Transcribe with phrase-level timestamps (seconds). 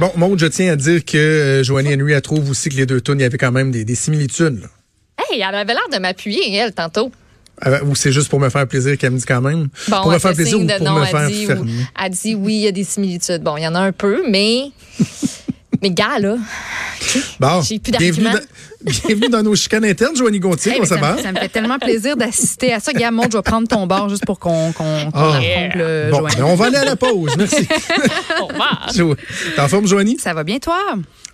[0.00, 2.86] Bon, Maud, je tiens à dire que euh, Joanie Henry elle trouve aussi que les
[2.86, 4.62] deux tunes, il y avait quand même des, des similitudes.
[4.62, 4.68] là.
[5.30, 7.12] Hey, elle avait l'air de m'appuyer, elle, tantôt.
[7.60, 9.68] Ah, Ou c'est juste pour me faire plaisir qu'elle me dit quand même?
[9.88, 11.72] Bon, pour me faire plaisir ou pour non, me faire dit, fermer?
[12.02, 13.42] Elle dit oui, il y a des similitudes.
[13.42, 14.70] Bon, il y en a un peu, mais.
[15.82, 16.36] mais gars, là.
[17.40, 18.38] Bon, J'ai plus bienvenue dans,
[19.06, 21.14] bienvenue dans nos chicanes internes, Joanie Gontier, Hey, ça ça, va?
[21.16, 22.92] me- ça me fait tellement plaisir d'assister à ça.
[23.10, 25.40] Maud, je vais prendre ton bord juste pour qu'on qu'on qu'on Ah.
[25.74, 27.66] le Bon, ben, on va aller à la pause, merci.
[28.94, 30.18] T'es en forme, Joanie?
[30.18, 30.78] Ça va bien, toi?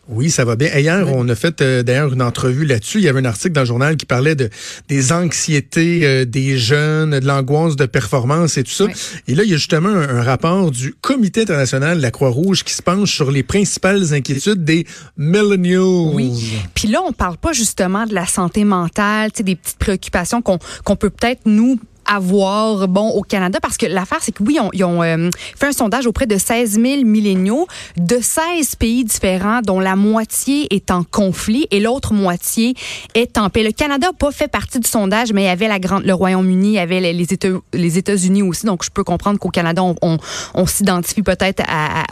[0.08, 0.68] Oui, ça va bien.
[0.76, 2.98] Hier, on a fait euh, d'ailleurs une entrevue là-dessus.
[2.98, 4.50] Il y avait un article dans le journal qui parlait de
[4.88, 8.84] des anxiétés euh, des jeunes, de l'angoisse de performance et tout ça.
[8.84, 8.92] Oui.
[9.26, 12.62] Et là, il y a justement un, un rapport du Comité international de la Croix-Rouge
[12.62, 16.14] qui se penche sur les principales inquiétudes des millennials.
[16.14, 16.52] Oui.
[16.74, 20.40] Puis là, on parle pas justement de la santé mentale, tu sais, des petites préoccupations
[20.40, 24.58] qu'on qu'on peut peut-être nous avoir bon au Canada parce que l'affaire c'est que oui
[24.60, 29.04] on- ils ont euh, fait un sondage auprès de 16 000 milléniaux de 16 pays
[29.04, 32.74] différents dont la moitié est en conflit et l'autre moitié
[33.14, 33.62] est en paix.
[33.62, 36.14] Le Canada n'a pas fait partie du sondage mais il y avait la grande le
[36.14, 39.82] Royaume-Uni, il y avait les, États les États-Unis aussi donc je peux comprendre qu'au Canada
[39.82, 40.18] on,
[40.54, 41.62] on, s'identifie peut-être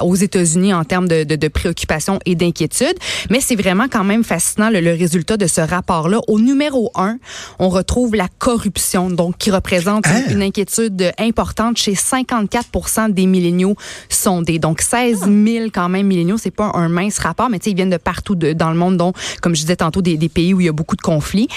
[0.03, 2.95] aux États-Unis en termes de, de, de préoccupation et d'inquiétude
[3.31, 6.21] mais c'est vraiment quand même fascinant le, le résultat de ce rapport-là.
[6.29, 7.19] Au numéro un,
[7.59, 10.01] on retrouve la corruption, donc qui représente Hein?
[10.31, 13.77] une, inquiétude importante chez 54 des milléniaux
[14.09, 14.59] sondés.
[14.59, 17.77] Donc 16 000 quand même milléniaux, c'est pas un mince rapport, mais tu sais ils
[17.77, 19.13] viennent de partout de- dans le monde, dont
[19.43, 21.49] comme je disais tantôt des, des pays où il y a beaucoup de conflits.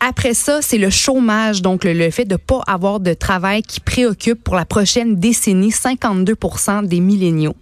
[0.00, 3.80] Après ça, c'est le chômage, donc le, le fait de pas avoir de travail qui
[3.80, 7.54] préoccupe pour la prochaine décennie 52% des milléniaux.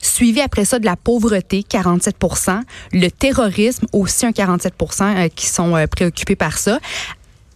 [0.00, 2.60] Suivi après ça de la pauvreté, 47%
[2.92, 4.70] le terrorisme, aussi un 47%
[5.02, 6.78] euh, qui sont euh, préoccupés par ça.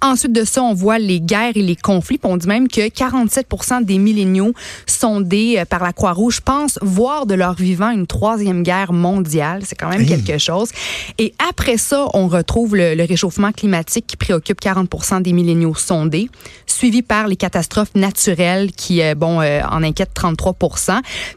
[0.01, 2.19] Ensuite de ça, on voit les guerres et les conflits.
[2.19, 3.47] Puis on dit même que 47
[3.83, 4.53] des milléniaux
[4.87, 9.63] sondés euh, par la Croix-Rouge pensent voir de leur vivant une troisième guerre mondiale.
[9.65, 10.07] C'est quand même Hey.
[10.07, 10.71] quelque chose.
[11.19, 16.29] Et après ça, on retrouve le, le réchauffement climatique qui préoccupe 40% des milléniaux sondés,
[16.67, 20.55] suivi par les catastrophes naturelles qui, euh, bon, euh, en inquiètent 33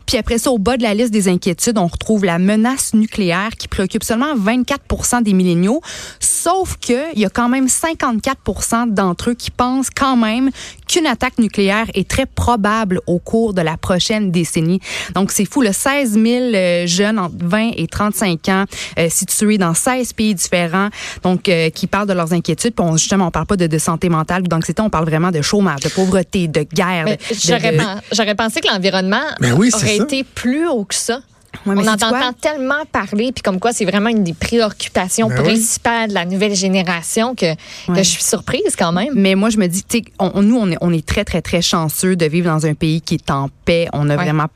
[0.05, 3.49] Puis après ça, au bas de la liste des inquiétudes, on retrouve la menace nucléaire
[3.57, 5.81] qui préoccupe seulement 24 des milléniaux.
[6.19, 8.50] Sauf que il y a quand même 54
[8.93, 10.49] d'entre eux qui pensent quand même
[10.87, 14.79] qu'une attaque nucléaire est très probable au cours de la prochaine décennie.
[15.15, 18.65] Donc c'est fou, le 16 000 euh, jeunes entre 20 et 35 ans
[18.99, 20.89] euh, situés dans 16 pays différents,
[21.23, 22.73] donc euh, qui parlent de leurs inquiétudes.
[22.75, 25.31] Puis on, justement, on parle pas de, de santé mentale ou d'anxiété, on parle vraiment
[25.31, 27.05] de chômage, de pauvreté, de guerre.
[27.31, 30.03] J'aurais de- pensé que l'environnement Ben oui, aurait ça.
[30.03, 31.21] été plus haut que ça.
[31.65, 35.35] Ouais, On en entend tellement parler, puis comme quoi c'est vraiment une des préoccupations Ben
[35.39, 35.43] oui.
[35.43, 37.45] principales de la nouvelle génération que,
[37.93, 39.13] je suis surprise quand même.
[39.15, 39.83] Mais moi, je me dis,
[40.17, 43.01] on, nous, on est, on est très, très, très chanceux de vivre dans un pays
[43.01, 43.87] qui est en paix.
[43.93, 44.23] On a Ouais.
[44.23, 44.47] vraiment,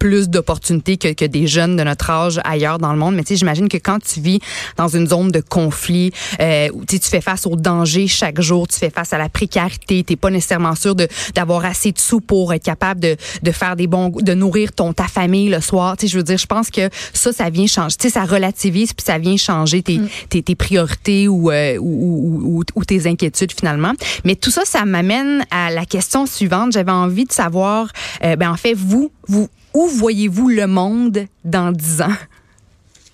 [0.00, 3.14] plus d'opportunités que, que des jeunes de notre âge ailleurs dans le monde.
[3.14, 4.40] Mais tu sais, j'imagine que quand tu vis
[4.78, 8.40] dans une zone de conflit, euh, où tu sais, tu fais face au danger chaque
[8.40, 10.96] jour, tu fais face à la précarité, t'es pas nécessairement sûr
[11.34, 14.94] d'avoir assez de sous pour être capable de, de faire des bons, de nourrir ton
[14.94, 15.96] ta famille le soir.
[15.98, 17.96] Tu sais, je veux dire, je pense que ça, ça vient changer.
[18.00, 20.00] Tu sais, ça relativise puis ça vient changer tes,
[20.30, 23.92] tes, tes priorités ou, euh, ou, ou, ou- ou tes inquiétudes finalement.
[24.24, 26.72] Mais tout ça, ça m'amène à la question suivante.
[26.72, 27.88] J'avais envie de savoir,
[28.24, 32.16] euh, ben en fait, vous, vous, où voyez-vous le monde dans 10 ans?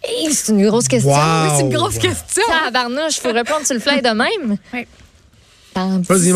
[0.02, 1.12] Hey, c'est une grosse question.
[1.12, 1.56] Wow.
[1.56, 2.42] C'est une grosse question.
[2.64, 4.56] Tabarnouche, faut répondre sur le fly de même.
[4.72, 4.86] Oui.
[5.74, 6.32] Vas-y.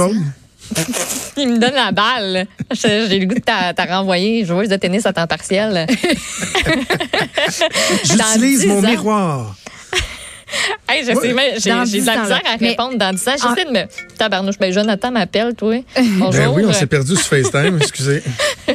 [1.37, 2.47] Il me donne la balle.
[2.73, 5.87] J'ai le goût de t'a t'a renvoyer joueuse de tennis à temps partiel.
[8.05, 8.89] J'utilise mon ans.
[8.89, 9.57] miroir.
[10.93, 13.33] Hey, je sais, mais j'ai de la misère à répondre dans 10 ans.
[13.35, 13.85] J'essaie de me.
[14.19, 15.77] Tabarnouche, ben Jonathan m'appelle, toi.
[15.97, 16.31] Bonjour.
[16.33, 18.23] Ben oui, on s'est perdu sur FaceTime, excusez.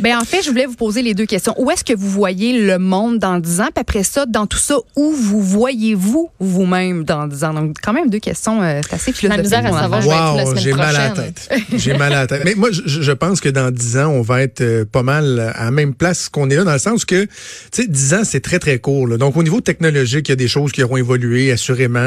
[0.02, 1.54] Ben en fait, je voulais vous poser les deux questions.
[1.58, 3.68] Où est-ce que vous voyez le monde dans 10 ans?
[3.74, 7.54] Puis après ça, dans tout ça, où vous voyez-vous vous-même dans 10 ans?
[7.54, 9.44] Donc, quand même deux questions, euh, c'est assez philosophique.
[9.44, 11.50] misère à savoir, Wow, semaine j'ai mal à la tête.
[11.76, 12.42] J'ai mal à la tête.
[12.46, 15.54] Mais moi, je, je pense que dans 10 ans, on va être euh, pas mal
[15.54, 17.30] à la même place qu'on est là, dans le sens que, tu
[17.74, 19.06] sais, 10 ans, c'est très, très court.
[19.08, 19.18] là.
[19.18, 22.05] Donc, au niveau technologique, il y a des choses qui auront évolué, assurément.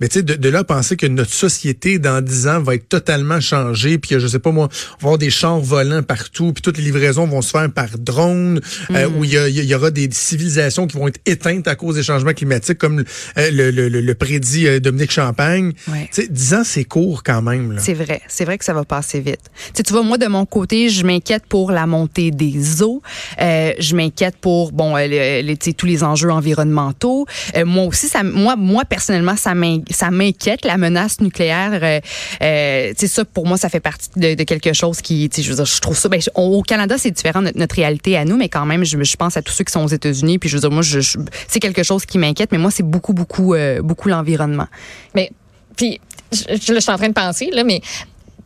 [0.00, 2.88] Mais tu sais, de, de, là penser que notre société dans dix ans va être
[2.88, 6.62] totalement changée, puis je sais pas moi, on va avoir des chars volants partout, puis
[6.62, 8.60] toutes les livraisons vont se faire par drone,
[8.90, 9.16] euh, mm.
[9.16, 12.32] où il y, y, aura des civilisations qui vont être éteintes à cause des changements
[12.32, 13.04] climatiques, comme
[13.38, 15.72] euh, le, le, le, prédit euh, Dominique Champagne.
[15.88, 16.08] Ouais.
[16.12, 17.76] Tu sais, dix ans, c'est court quand même.
[17.78, 19.50] C'est vrai, c'est vrai que ça va passer vite.
[19.74, 23.02] tu vois, moi de mon côté, je m'inquiète pour la montée des eaux,
[23.38, 27.26] je m'inquiète pour bon, les, tous les enjeux environnementaux.
[27.64, 31.80] moi aussi, ça, moi, moi personnellement, ça m'inquiète la menace nucléaire.
[31.82, 32.00] Euh,
[32.42, 35.64] euh, ça pour moi, ça fait partie de, de quelque chose qui, je veux dire,
[35.64, 36.08] je trouve ça.
[36.08, 39.16] Ben, au Canada, c'est différent notre, notre, réalité à nous, mais quand même, je, je,
[39.16, 40.38] pense à tous ceux qui sont aux États-Unis.
[40.38, 41.00] Puis je veux dire, moi, je,
[41.48, 44.66] c'est quelque chose qui m'inquiète, mais moi, c'est beaucoup, beaucoup, euh, beaucoup l'environnement.
[45.14, 45.30] Mais
[45.76, 46.00] puis,
[46.32, 47.80] je, je, suis en train de penser là, mais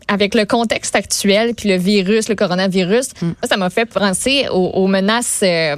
[0.08, 3.30] avec le contexte actuel, puis le virus, le coronavirus, mm.
[3.48, 5.76] ça m'a fait penser aux, aux menaces euh,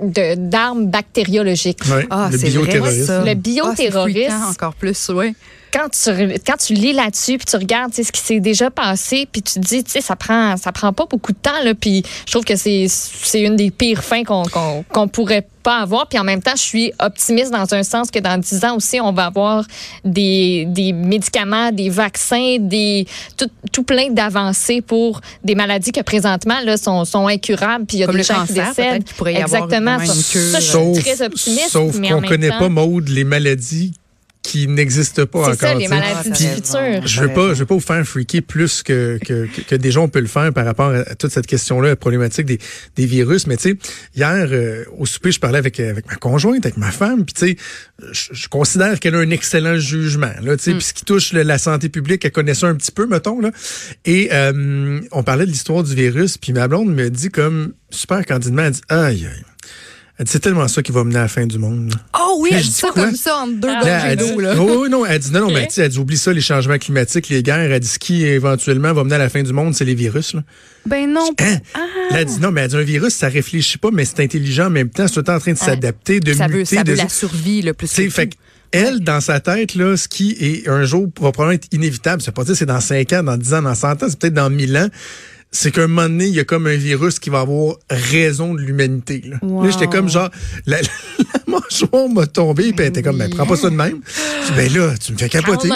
[0.00, 1.80] d'armes bactériologiques.
[2.10, 3.24] ah, le bioterrorisme.
[3.24, 4.34] Le bioterrorisme.
[4.42, 5.34] Ah, encore plus, oui.
[5.76, 6.10] Quand tu,
[6.46, 9.58] quand tu lis là-dessus, puis tu regardes ce qui s'est déjà passé, puis tu te
[9.58, 12.44] dis, tu sais, ça prend, ça prend pas beaucoup de temps, là, puis je trouve
[12.44, 12.88] que c'est
[13.34, 14.44] une des pires fins qu'on
[14.90, 16.08] qu'on pourrait pas avoir.
[16.08, 19.00] Puis en même temps, je suis optimiste dans un sens que dans 10 ans aussi,
[19.00, 19.64] on va avoir
[20.04, 23.06] des, des médicaments, des vaccins, des
[23.36, 27.84] tout, tout plein d'avancées pour des maladies que présentement là, sont, sont incurables.
[27.84, 29.04] Puis il y a Comme des gens cancer, qui décèdent.
[29.16, 29.92] pourrait y Exactement.
[29.92, 30.52] Avoir cure.
[30.52, 31.70] Ça, je suis très optimiste.
[31.70, 33.92] Sauf qu'on ne connaît temps, pas, Maude, les maladies
[34.46, 35.54] qui n'existe pas encore.
[35.54, 37.06] C'est ça, les maladies du futur.
[37.06, 40.06] Je veux pas, je veux pas vous faire freaker plus que, que, que, des gens
[40.06, 42.58] peuvent le faire par rapport à toute cette question-là, la problématique des,
[42.94, 43.48] des virus.
[43.48, 43.78] Mais tu sais,
[44.14, 47.46] hier, euh, au souper, je parlais avec, avec ma conjointe, avec ma femme, puis tu
[47.46, 47.56] sais,
[48.12, 50.78] je, je, considère qu'elle a un excellent jugement, là, tu sais, mm.
[50.78, 53.50] puis ce qui touche la santé publique, elle connaît ça un petit peu, mettons, là.
[54.04, 58.24] Et euh, on parlait de l'histoire du virus, puis ma blonde me dit comme, super
[58.24, 59.44] candidement, elle dit, aïe, aïe.
[60.18, 61.94] Elle dit, c'est tellement ça qui va mener à la fin du monde.
[62.18, 64.40] Oh oui, elle dit ça comme ça entre deux ah, d'eau.
[64.40, 64.54] Là.
[64.58, 67.42] Oh, non, elle dit, non, non, mais elle dit, oublie ça, les changements climatiques, les
[67.42, 67.70] guerres.
[67.70, 70.32] Elle dit, ce qui éventuellement va mener à la fin du monde, c'est les virus.
[70.32, 70.42] Là.
[70.86, 71.30] Ben non.
[71.38, 71.58] Hein?
[71.74, 71.80] Ah.
[72.12, 74.70] Elle dit, non, mais elle dit, un virus, ça réfléchit pas, mais c'est intelligent en
[74.70, 75.06] même temps.
[75.06, 76.58] C'est tout le temps en train de s'adapter, de ça muter.
[76.60, 76.92] Veut, ça de...
[76.92, 77.86] veut la survie, le plus.
[77.86, 78.32] C'est fait
[78.72, 82.34] elle, dans sa tête, là, ce qui est un jour va probablement être inévitable, c'est
[82.34, 84.50] pas dire c'est dans 5 ans, dans 10 ans, dans 100 ans, c'est peut-être dans
[84.50, 84.88] 1000 ans
[85.50, 88.60] c'est qu'un moment donné, il y a comme un virus qui va avoir raison de
[88.60, 89.22] l'humanité.
[89.24, 89.64] Là, wow.
[89.64, 90.30] là j'étais comme genre,
[90.66, 90.80] la,
[91.18, 94.00] la mâchoire m'a tombé, puis elle était comme, ben, prends pas ça de même.
[94.56, 95.68] Ben là, tu me fais capoter.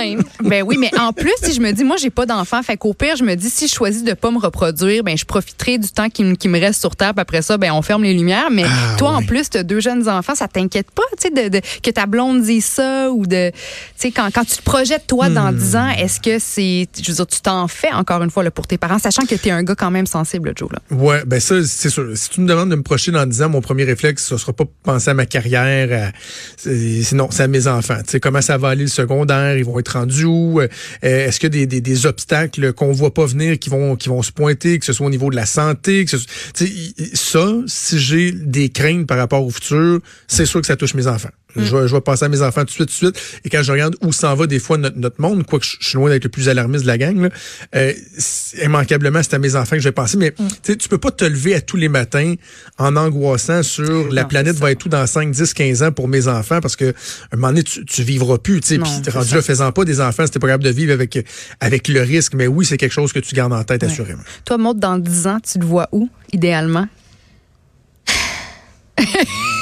[0.43, 2.95] ben oui, mais en plus, si je me dis, moi, j'ai pas d'enfant, fait qu'au
[2.95, 5.89] pire, je me dis, si je choisis de pas me reproduire, ben, je profiterai du
[5.89, 8.51] temps qui, qui me reste sur Terre, puis après ça, ben, on ferme les lumières.
[8.51, 11.59] Mais ah, toi, en plus, t'as deux jeunes enfants, ça t'inquiète pas, tu sais, de,
[11.59, 13.57] de, que ta blonde dise ça, ou de, tu
[13.97, 15.57] sais, quand, quand tu te projettes, toi, dans Hmm.
[15.59, 18.51] 10 ans, est-ce que c'est, je veux dire, tu t'en fais encore une fois, là,
[18.51, 20.97] pour tes parents, sachant que t'es un gars quand même sensible, Joe, là.
[20.97, 22.07] Ouais, ben ça, c'est sûr.
[22.15, 24.53] Si tu me demandes de me projeter dans 10 ans, mon premier réflexe, ce sera
[24.53, 26.12] pas penser à ma carrière, à,
[26.57, 27.03] c'est,
[27.41, 27.99] à mes enfants.
[28.05, 30.69] Tu sais, comment ça va aller le secondaire, ils vont être rendus où, euh,
[31.03, 34.09] est-ce qu'il y a des, des, des obstacles qu'on voit pas venir qui vont, qui
[34.09, 36.31] vont se pointer, que ce soit au niveau de la santé, que ce soit,
[37.15, 41.07] ça, si j'ai des craintes par rapport au futur, c'est sûr que ça touche mes
[41.07, 41.31] enfants.
[41.56, 41.64] Mm.
[41.64, 43.41] Je, vais, je vais passer à mes enfants tout de suite, tout de suite.
[43.44, 45.88] Et quand je regarde où s'en va des fois notre, notre monde, quoique je, je
[45.88, 47.29] suis loin d'être le plus alarmiste de la gang, là,
[47.75, 47.93] euh,
[48.62, 50.17] immanquablement, c'est à mes enfants que je vais penser.
[50.17, 50.76] Mais Mm.
[50.76, 52.35] tu peux pas te lever à tous les matins
[52.79, 56.29] en angoissant sur la planète va être où dans 5, 10, 15 ans pour mes
[56.29, 56.94] enfants parce que
[57.32, 58.61] un moment donné, tu, tu vivras plus.
[58.61, 58.79] tu sais.
[58.79, 61.19] Non, Puis rendu là, faisant pas des enfants, c'était pas capable de vivre avec,
[61.61, 62.35] avec le risque.
[62.35, 63.88] Mais oui, c'est quelque chose que tu gardes en tête, Ouais.
[63.91, 64.23] assurément.
[64.44, 66.87] Toi, Maud, dans 10 ans, tu te vois où, idéalement?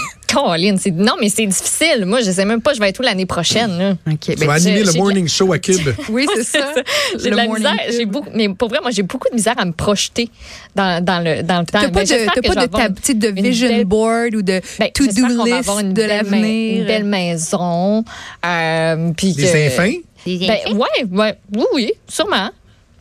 [0.79, 2.05] C'est non mais c'est difficile.
[2.07, 3.79] Moi, je sais même pas je vais être où l'année prochaine.
[3.79, 3.97] Là.
[4.11, 4.19] OK.
[4.21, 5.89] Tu ben, vas animer le morning show à Cube.
[6.11, 6.75] oui, c'est ça.
[7.19, 9.35] J'ai Le de la morning misère, j'ai beaucoup, mais pour vrai, moi, j'ai beaucoup de
[9.35, 10.29] misère à me projeter
[10.77, 11.81] dans, dans le dans le temps.
[11.81, 15.05] T'as pas Ben, de, pas de, ta, de vision belle- board ou de Ben, qu'on
[15.05, 16.81] va list avoir une de belle, l'avenir.
[16.83, 18.05] une belle maison.
[18.45, 19.95] Euh, puis Des que- infins?
[20.27, 22.51] Ben, ouais, ouais, oui, oui, sûrement.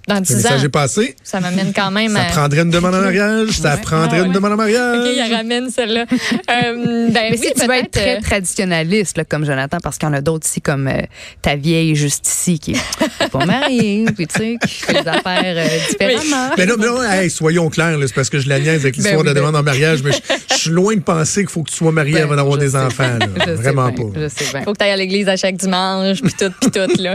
[0.08, 1.16] Dans Le 10 ans, est passé.
[1.24, 2.26] ça m'amène quand même Ça à...
[2.30, 3.50] prendrait une demande en mariage.
[3.50, 3.82] Ça Ouais.
[3.82, 5.00] prendrait Ah, une demande en mariage.
[5.00, 6.06] OK, il ramène celle-là.
[6.50, 9.98] Euh, ben Mais oui, si tu veux être très euh, traditionnaliste, là, comme Jonathan, parce
[9.98, 11.02] qu'il y en a d'autres ici, comme euh,
[11.42, 15.44] ta vieille juste ici, qui est pas mariée, puis tu sais, qui fait les affaires
[15.58, 16.52] euh, différemment.
[16.58, 19.16] Mais non, mais non, hey, soyons clairs, c'est parce que je la niaise avec l'histoire
[19.18, 20.18] Ben oui, de la demande ben- en mariage, mais je,
[20.52, 22.70] je suis loin de penser qu'il faut que tu sois marié Ben, avant d'avoir des
[22.70, 23.04] sais enfants.
[23.20, 23.34] bien, là.
[23.40, 24.04] je sais Vraiment pas.
[24.16, 24.62] Je sais bien.
[24.64, 27.14] faut que tu ailles à l'église à chaque dimanche, puis tout, puis tout, là.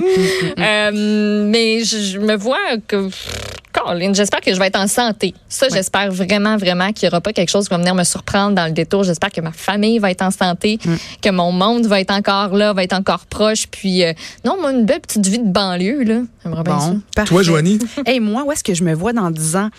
[0.58, 3.08] Euh, mais je, je me vois que...
[4.12, 5.34] J'espère que je vais être en santé.
[5.48, 8.54] Ça, j'espère vraiment, vraiment qu'il n'y aura pas quelque chose qui va venir me surprendre
[8.54, 9.02] dans le détour.
[9.02, 10.78] J'espère que ma famille va être en santé,
[11.20, 13.66] que mon monde va être encore là, va être encore proche.
[13.66, 14.12] Puis, euh,
[14.44, 16.20] non, moi, une belle petite vie de banlieue, là.
[16.44, 16.90] J'aimerais bien ça.
[16.90, 17.28] Bon, parfait.
[17.28, 17.78] Toi, Joanie?
[18.06, 19.70] Hey, moi, où est-ce que je me vois dans 10 ans?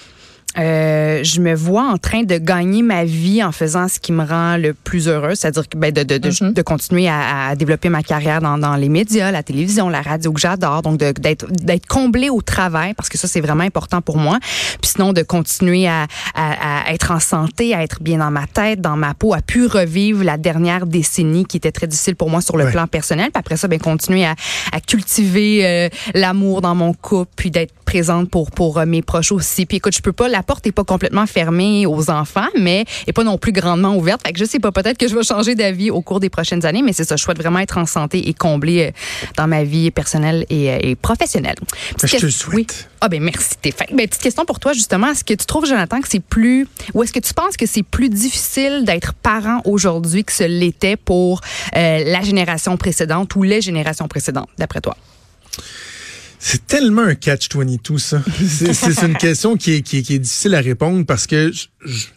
[0.58, 4.24] Euh, je me vois en train de gagner ma vie en faisant ce qui me
[4.24, 6.54] rend le plus heureux, c'est-à-dire ben, de, de, de, mm-hmm.
[6.54, 10.32] de, continuer à, à, développer ma carrière dans, dans, les médias, la télévision, la radio
[10.32, 14.18] que j'adore, donc d'être d'être comblé au travail parce que ça c'est vraiment important pour
[14.18, 14.38] moi.
[14.82, 16.06] Puis sinon de continuer à,
[16.36, 19.42] à, à, être en santé, à être bien dans ma tête, dans ma peau, à
[19.42, 23.32] pu revivre la dernière décennie qui était très difficile pour moi sur le plan personnel.
[23.32, 24.36] Puis après ça, ben continuer à,
[24.72, 29.32] à cultiver euh, l'amour dans mon couple, puis d'être présente pour pour euh, mes proches
[29.32, 29.66] aussi.
[29.66, 33.14] Puis écoute, je peux pas la porte est pas complètement fermée aux enfants, mais est
[33.14, 34.22] pas non plus grandement ouverte.
[34.26, 36.66] Fait que je sais pas, peut-être que je vais changer d'avis au cours des prochaines
[36.66, 38.92] années, mais c'est ça, je souhaite vraiment être en santé et comblée euh,
[39.38, 41.56] dans ma vie personnelle et, euh, et professionnelle.
[42.02, 42.56] Ben, je te le souhaite.
[42.56, 42.68] Oui.
[43.02, 43.88] Ah ben merci Stéphane.
[43.92, 47.04] Ben, petite question pour toi justement, est-ce que tu trouves Jonathan que c'est plus ou
[47.04, 51.42] est-ce que tu penses que c'est plus difficile d'être parent aujourd'hui que ce l'était pour
[51.76, 54.96] euh, la génération précédente ou les générations précédentes d'après toi?
[56.46, 58.22] C'est tellement un catch-22, ça.
[58.74, 61.68] C'est une question qui est, qui, est, qui est, difficile à répondre parce que je,
[61.86, 62.08] je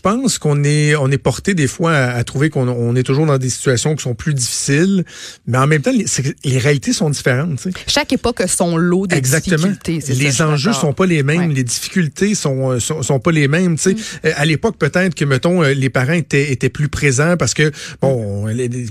[0.00, 3.38] pense qu'on est on est porté des fois à, trouver qu'on on est toujours dans
[3.38, 5.04] des situations qui sont plus difficiles,
[5.46, 6.06] mais en même temps les,
[6.44, 7.60] les réalités sont différentes.
[7.60, 7.70] sais.
[7.86, 9.56] Chaque époque a son lot de Exactement.
[9.56, 10.14] difficultés.
[10.14, 13.76] Les enjeux sont pas les mêmes, les difficultés sont, euh, sont, sont pas les mêmes.
[13.76, 13.98] Tu sais, mm.
[14.26, 17.70] Euh, à l'époque peut-être que mettons euh, les parents étaient étaient plus présents parce que
[18.00, 18.46] bon,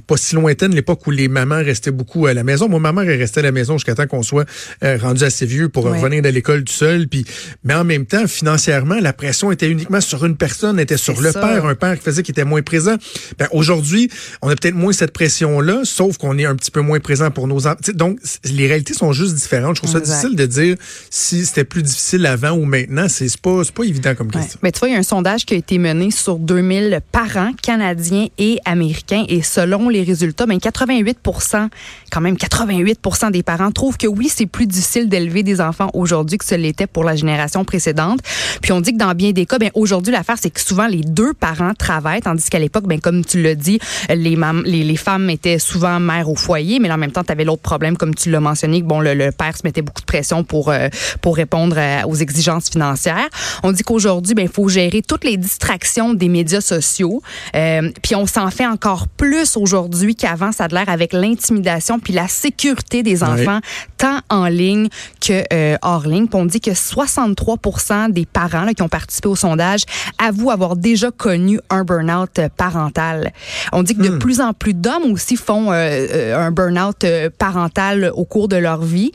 [0.05, 2.69] pas si lointaine l'époque où les mamans restaient beaucoup à la maison.
[2.69, 4.45] Moi, ma mère elle restait à la maison jusqu'à temps qu'on soit
[4.81, 7.07] rendu assez vieux pour revenir de l'école tout seul.
[7.07, 7.25] Puis,
[7.63, 11.31] mais en même temps, financièrement, la pression était uniquement sur une personne était sur le
[11.31, 12.95] père, un père qui faisait qui était moins présent.
[13.37, 14.09] Ben, aujourd'hui,
[14.41, 17.47] on a peut-être moins cette pression-là, sauf qu'on est un petit peu moins présent pour
[17.47, 17.77] nos enfants.
[17.93, 19.75] Donc, les réalités sont juste différentes.
[19.75, 20.75] Je trouve ça difficile de dire
[21.09, 23.07] si c'était plus difficile avant ou maintenant.
[23.07, 24.59] C'est pas, pas évident comme question.
[24.63, 27.51] Mais tu vois, il y a un sondage qui a été mené sur 2000 parents
[27.61, 31.69] canadiens et américains et selon les résultats, ben 88%
[32.11, 36.37] quand même 88% des parents trouvent que oui, c'est plus difficile d'élever des enfants aujourd'hui
[36.37, 38.19] que ce l'était pour la génération précédente.
[38.61, 41.01] Puis on dit que dans bien des cas, ben aujourd'hui l'affaire c'est que souvent les
[41.01, 44.35] deux parents travaillent, tandis qu'à l'époque, ben comme tu l'as dit, les,
[44.65, 47.61] les, les, femmes étaient souvent mères au foyer, mais en même temps, tu avais l'autre
[47.61, 50.43] problème, comme tu l'as mentionné, que bon, le, le, père se mettait beaucoup de pression
[50.43, 50.87] pour euh,
[51.21, 53.29] pour répondre euh, aux exigences financières.
[53.63, 57.21] On dit qu'aujourd'hui, ben il faut gérer toutes les distractions des médias sociaux,
[57.55, 62.13] euh, puis on s'en fait encore plus aujourd'hui qu'avant, ça a l'air avec l'intimidation puis
[62.13, 63.59] la sécurité des enfants,
[63.97, 64.89] tant en ligne
[65.21, 65.43] que
[65.81, 66.27] hors ligne.
[66.27, 69.83] Puis on dit que 63% des parents là, qui ont participé au sondage
[70.17, 73.31] avouent avoir déjà connu un burn-out parental.
[73.71, 74.19] On dit que de hmm.
[74.19, 78.55] plus en plus d'hommes aussi font euh, euh, un burn-out euh, parental au cours de
[78.55, 79.11] leur vie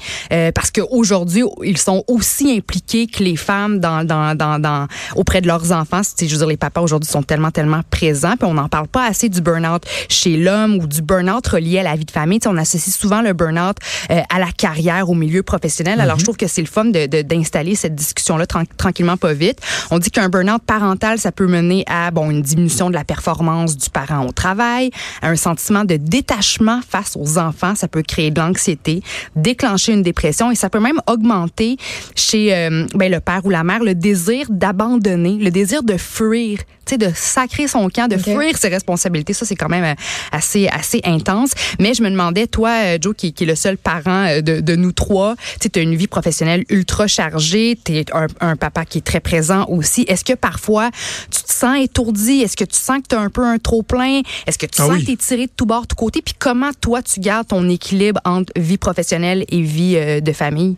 [0.55, 5.47] parce qu'aujourd'hui, ils sont aussi impliqués que les femmes dans, dans, dans, dans auprès de
[5.47, 6.01] leurs enfants.
[6.19, 9.07] Je veux dire, les papas aujourd'hui sont tellement, tellement présents, puis on n'en parle pas
[9.07, 12.41] assez du burn-out chez l'homme ou du burn-out relié à la vie de famille.
[12.47, 13.77] on associe souvent le burn-out
[14.09, 16.01] à la carrière, au milieu professionnel.
[16.01, 16.25] Alors, je mhm.
[16.25, 19.61] trouve que c'est le fun d'installer de, cette discussion-là tranquillement, pas vite.
[19.91, 23.77] On dit qu'un burn-out parental, ça peut mener à bon une diminution de la performance
[23.77, 24.91] du parent au travail,
[25.23, 27.75] à un sentiment de détachement face aux enfants.
[27.77, 29.03] Ça peut créer de l'anxiété,
[29.37, 31.77] déclencher une dépression et ça peut même augmenter
[32.17, 36.59] chez euh, ben, le père ou la mère le désir d'abandonner, le désir de fuir,
[36.85, 39.33] tu sais, de sacrer son camp, de fuir ses responsabilités.
[39.33, 39.95] Ça, c'est quand même euh,
[40.33, 41.53] assez assez intense.
[41.79, 44.77] Mais je me demandais, toi, euh, Joe, qui, qui est le seul parent de, de
[44.77, 48.99] nous trois, tu as une vie professionnelle ultra chargée, tu es un, un papa qui
[48.99, 50.05] est très présent aussi.
[50.09, 50.91] Est-ce que parfois
[51.31, 52.41] tu te sens étourdi?
[52.41, 54.23] Est-ce que tu sens que tu as un peu un trop-plein?
[54.47, 56.23] Est-ce que tu ah sens que tu es tiré de tout bord, de tout côté?
[56.23, 60.77] Puis comment, toi, tu gardes ton équilibre entre vie professionnelle et vie euh, de famille?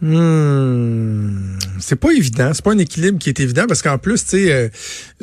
[0.00, 1.56] Hmm.
[1.78, 2.50] C'est pas évident.
[2.52, 4.68] C'est pas un équilibre qui est évident parce qu'en plus, tu sais, euh,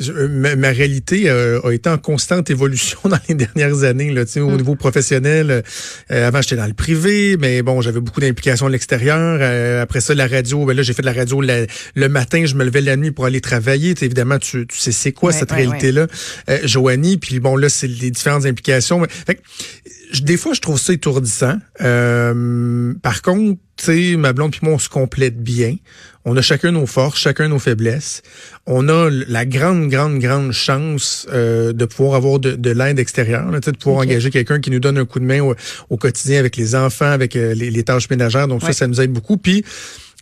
[0.08, 4.10] euh, ma, réalité euh, a été en constante évolution dans les dernières années.
[4.10, 4.56] Là, au hmm.
[4.56, 5.62] niveau professionnel,
[6.08, 9.80] avant j'étais dans le privé, mais bon, j'avais beaucoup d'implications à l'extérieur.
[9.80, 12.64] après ça, la radio, ben là j'ai fait de la radio le matin, je me
[12.64, 13.94] levais la nuit pour aller travailler.
[14.00, 16.06] évidemment, tu, tu sais c'est quoi cette réalité-là,
[16.64, 17.18] Joanie.
[17.18, 19.04] Puis bon, là c'est les différentes implications.
[19.26, 19.40] Fait,
[20.22, 21.56] des fois, je trouve ça étourdissant.
[21.78, 25.76] par contre sais, ma blonde puis moi, on se complète bien.
[26.24, 28.22] On a chacun nos forces, chacun nos faiblesses.
[28.66, 33.70] On a la grande, grande, grande chance euh, de pouvoir avoir de, l'aide extérieure, de
[33.72, 37.10] pouvoir engager quelqu'un qui nous donne un coup de main au, quotidien avec les enfants,
[37.10, 38.46] avec euh, les, tâches ménagères.
[38.46, 39.36] Donc ça, ça nous aide beaucoup.
[39.36, 39.64] Puis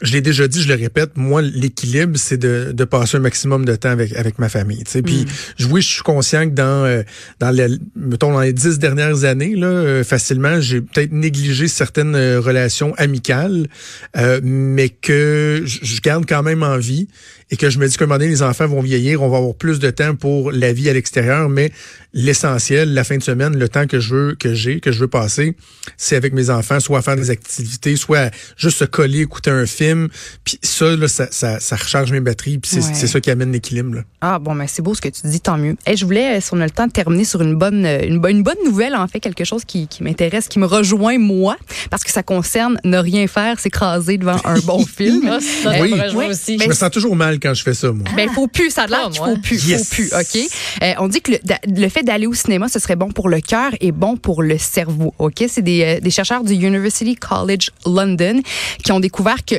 [0.01, 3.65] je l'ai déjà dit, je le répète, moi, l'équilibre, c'est de, de passer un maximum
[3.65, 4.83] de temps avec, avec ma famille.
[4.85, 5.27] Puis,
[5.59, 5.65] mm.
[5.71, 7.03] oui, je suis conscient que dans, euh,
[7.39, 12.15] dans, les, mettons, dans les dix dernières années, là, euh, facilement, j'ai peut-être négligé certaines
[12.15, 13.67] euh, relations amicales,
[14.43, 17.09] mais que je garde quand même en vie
[17.51, 19.39] et que je me dis qu'à un moment donné, les enfants vont vieillir, on va
[19.39, 21.73] avoir plus de temps pour la vie à l'extérieur, mais
[22.13, 25.09] l'essentiel, la fin de semaine, le temps que je veux, que j'ai, que je veux
[25.09, 25.57] passer,
[25.97, 29.67] c'est avec mes enfants, soit à faire des activités, soit juste se coller, écouter un
[29.67, 30.09] film.
[30.45, 33.07] Puis ça, là, ça, ça, ça recharge mes batteries, puis c'est Ouais.
[33.07, 33.95] ça qui amène l'équilibre.
[33.97, 34.03] là.
[34.21, 35.77] Ah bon, mais c'est beau ce que tu dis, tant mieux.
[35.87, 38.01] Et je voulais, euh, si on a le temps, de terminer sur une bonne, euh,
[38.07, 41.57] une, une bonne nouvelle, en fait, quelque chose qui, qui m'intéresse, qui me rejoint moi,
[41.91, 45.27] parce que ça concerne ne rien faire, s'écraser devant un bon film.
[45.29, 45.91] Ah, ça, Oui.
[45.91, 46.59] ça me rejoint aussi.
[46.59, 48.05] Je me sens toujours mal quand je fais ça, moi.
[48.17, 49.89] Ben, faut plus, ça a l'air Ah, qu'il faut plus, Yes.
[49.89, 50.51] faut plus, OK?
[50.83, 53.41] Euh, on dit que le, le fait d'aller au cinéma, ce serait bon pour le
[53.41, 55.45] cœur et bon pour le cerveau, OK?
[55.49, 58.41] C'est des, euh, des chercheurs du University College London
[58.85, 59.57] qui ont découvert que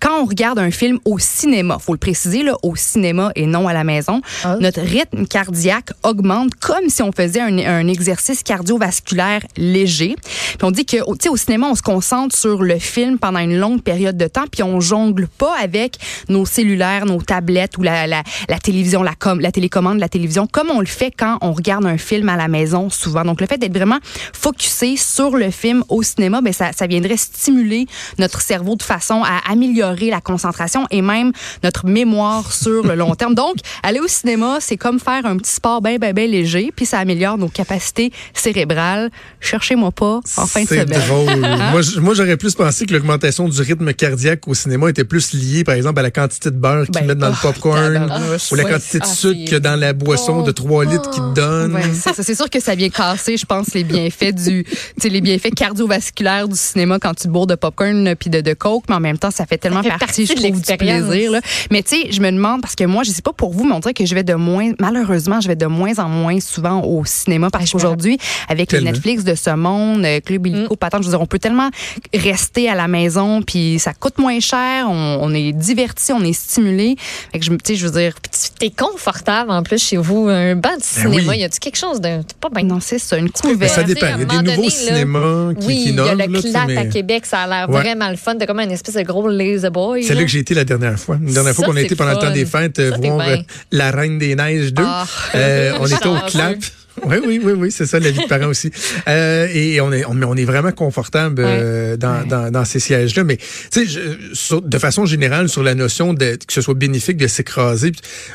[0.00, 3.68] quand on regarde un film au cinéma, faut le préciser là, au cinéma et non
[3.68, 4.56] à la maison, Ah.
[4.60, 10.16] notre rythme cardiaque augmente comme si on faisait un, un exercice cardiovasculaire léger.
[10.24, 13.18] Puis on dit que au- tu sais au cinéma, on se concentre sur le film
[13.18, 15.96] pendant une longue période de temps, puis on jongle pas avec
[16.28, 20.46] nos cellulaires, nos tablettes ou la, la, la télévision, la, com, la télécommande, la télévision,
[20.46, 23.24] comme on le fait quand on regarde un film à la maison souvent.
[23.24, 23.98] Donc le fait d'être vraiment
[24.32, 27.86] focusé sur le film au cinéma, ben ça, ça viendrait stimuler
[28.18, 33.14] notre cerveau de façon à améliorer la concentration et même notre mémoire sur le long
[33.14, 33.34] terme.
[33.34, 36.86] Donc aller au cinéma, c'est comme faire un petit sport bien bien bien léger, puis
[36.86, 39.10] ça améliore nos capacités cérébrales.
[39.40, 41.00] Cherchez-moi pas en fin de C'est semaine.
[41.08, 41.40] drôle.
[41.72, 45.32] moi, j- moi, j'aurais plus pensé que l'augmentation du rythme cardiaque au cinéma était plus
[45.32, 47.92] liée, par exemple, à la quantité de beurre qu'ils Ben, mettent dans le oh, popcorn
[47.94, 48.52] tabarnouche.
[48.52, 51.34] ou la quantité de Ah, sucre a dans la boisson de 3 litres qu'ils te
[51.34, 51.74] donnent.
[51.74, 52.22] Ouais, c'est ça.
[52.22, 54.64] C'est sûr que ça vient casser, je pense, les bienfaits du,
[55.02, 58.94] les bienfaits cardiovasculaires du cinéma quand tu bourres de popcorn puis de, de coke, mais
[58.94, 61.08] en même temps, ça fait tellement fait partie, partie je trouve, du l'expérience.
[61.08, 61.30] plaisir.
[61.32, 61.40] Là.
[61.70, 63.74] Mais tu sais, je me demande parce que moi, je sais pas pour vous, mais
[63.74, 66.82] on dirait que je vais de moins, malheureusement, je vais de moins en moins souvent
[66.82, 68.80] au cinéma parce me qu'aujourd'hui, avec les.
[68.80, 71.70] Netflix de ce monde, euh, Club Illico, patente, je veux dire, on peut tellement
[72.12, 76.32] rester à la maison puis ça coûte moins cher, on, on est diverti, on est
[76.32, 76.96] stimulé.
[77.32, 78.14] Fait que je, tu sais, je veux dire,
[78.58, 80.28] T'es confortable en plus chez vous.
[80.28, 81.38] Un banc de cinéma, oui.
[81.38, 82.20] y a-tu quelque chose de.
[82.40, 82.64] Pas bien?
[82.64, 83.74] non, c'est ça, une Mais couverte.
[83.74, 84.06] ça dépend.
[84.06, 86.14] à Il y a des nouveaux donné, là, cinémas qui, oui, qui il y a
[86.14, 87.80] le là, clap à mais Québec, ça a l'air Ouais.
[87.80, 88.34] vraiment le fun.
[88.38, 90.04] T'as comme une espèce de gros laser boy.
[90.04, 91.18] c'est là que j'ai été la dernière fois.
[91.24, 93.36] La dernière fois qu'on a été pendant le temps des fêtes euh, Ça, voir euh,
[93.70, 94.82] La Reine des Neiges 2.
[94.84, 95.06] Ah.
[95.34, 96.58] Euh, on était au clap.
[97.06, 98.70] Oui, oui, oui, oui, c'est ça, la vie de parents aussi.
[99.08, 102.26] Euh, et on est, on, on est vraiment confortable euh, dans, Ouais.
[102.28, 103.24] dans, dans ces sièges-là.
[103.24, 103.36] Mais
[103.72, 107.90] tu sais, de façon générale, sur la notion de que ce soit bénéfique de s'écraser.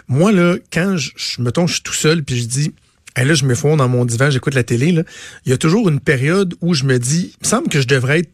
[0.09, 2.73] Moi là, quand je, je mettons, je suis tout seul, puis je dis.
[3.15, 4.91] Hey, là, je me fonds dans mon divan, j'écoute la télé.
[4.91, 5.01] Là.
[5.45, 7.87] Il y a toujours une période où je me dis, il me semble que je
[7.87, 8.29] devrais être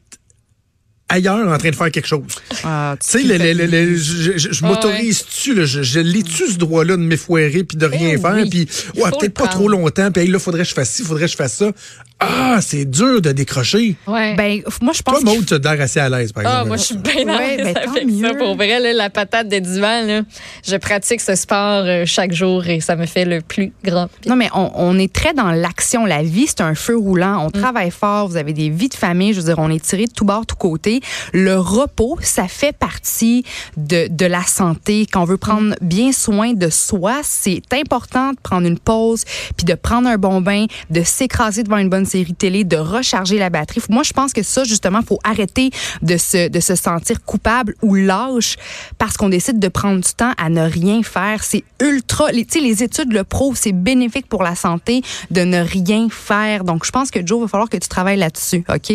[1.10, 2.24] ailleurs en train de faire quelque chose.
[2.64, 7.86] Ah, Tu sais, je, m'autorise-tu, là, je, je l'ai-tu ce droit-là de m'effoirer puis de
[7.86, 8.50] rien Eh faire, oui.
[8.50, 8.68] puis
[9.02, 11.32] ouais, peut-être pas trop longtemps, puis hey, là, faudrait que je fasse ci, faudrait que
[11.32, 11.72] je fasse ça.
[12.20, 13.98] Ah, c'est dur de décrocher.
[14.08, 14.36] Ouais.
[14.36, 16.68] Ben, moi, je pense Toi, Maud, tu as l'air assez à l'aise, par Ah, exemple.
[16.70, 18.06] moi, je suis bien à Ouais, l'aise ben, tant avec ça.
[18.32, 18.38] mieux.
[18.38, 20.22] Pour vrai, là, la patate de divan, là,
[20.66, 24.08] je pratique ce sport euh, chaque jour et ça me fait le plus grand.
[24.26, 26.06] Non, mais on, on est très dans l'action.
[26.06, 27.46] La vie, c'est un feu roulant.
[27.46, 28.30] On travaille fort.
[28.30, 29.34] Vous avez des vies de famille.
[29.34, 31.02] Je veux dire, on est tiré de tout bord, tout côté.
[31.34, 33.44] Le repos, ça fait partie
[33.76, 35.06] de, de la santé.
[35.12, 39.26] Quand on veut prendre bien soin de soi, c'est important de prendre une pause,
[39.58, 43.38] puis de prendre un bon bain, de s'écraser devant une bonne série télé, de recharger
[43.38, 43.82] la batterie.
[43.90, 45.70] Moi, je pense que ça, justement, faut arrêter
[46.02, 48.56] de se, de se sentir coupable ou lâche
[48.98, 51.44] parce qu'on décide de prendre du temps à ne rien faire.
[51.44, 55.60] C'est ultra, tu sais, les études le prouvent, c'est bénéfique pour la santé de ne
[55.60, 56.64] rien faire.
[56.64, 58.94] Donc, je pense que Joe, il va falloir que tu travailles là-dessus, OK?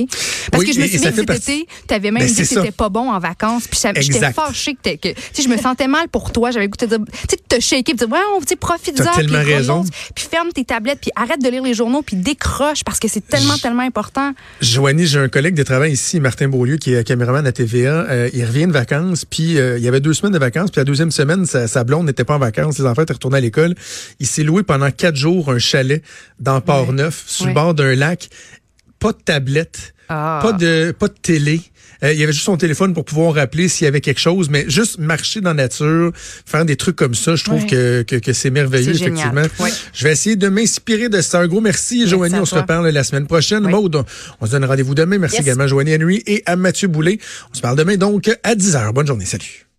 [0.51, 2.55] Parce Oui, que je me souviens que cet été, tu avais même Ben, dit que
[2.55, 6.09] t'étais pas bon en vacances, puis j'étais fâchée que, que tu je me sentais mal
[6.09, 6.51] pour toi.
[6.51, 9.85] J'avais le goût de tu te shaker, puis dire, ouais, sais, profite-en, puis tellement raison.
[10.15, 13.27] puis ferme tes tablettes, puis arrête de lire les journaux, puis décroche parce que c'est
[13.27, 14.33] tellement, tellement important.
[14.61, 18.07] Joanie, j'ai un collègue de travail ici, Martin Beaulieu, qui est caméraman à TVA.
[18.09, 20.81] Euh, il revient de vacances, puis euh, il y avait deux semaines de vacances, puis
[20.81, 23.41] la deuxième semaine, sa, sa blonde n'était pas en vacances, les enfants étaient retournés à
[23.41, 23.75] l'école.
[24.21, 26.03] Il s'est loué pendant quatre jours un chalet
[26.39, 27.51] dans Port-Neuf, sur Ouais.
[27.51, 28.29] le bord d'un lac.
[28.99, 30.41] Pas de tablette, Ah.
[30.43, 31.63] pas de pas de télé.
[32.05, 34.49] Euh, il y avait juste son téléphone pour pouvoir rappeler s'il y avait quelque chose,
[34.51, 37.67] mais juste marcher dans la nature, faire des trucs comme ça, je trouve Ouais.
[37.67, 39.43] que, que, que c'est merveilleux, effectivement.
[39.59, 39.71] Ouais.
[39.93, 41.41] Je vais essayer de m'inspirer de ça.
[41.41, 42.37] Un gros merci, Joanie.
[42.37, 43.67] On se reparle la semaine prochaine.
[43.67, 43.73] Oui.
[43.73, 44.03] Maude,
[44.41, 45.19] on, se donne rendez-vous demain.
[45.19, 45.45] Merci Yes.
[45.47, 47.19] également à Joanie Henry et à Mathieu Boulay.
[47.53, 48.93] On se parle demain donc à 10h.
[48.93, 49.25] Bonne journée.
[49.27, 49.70] Salut.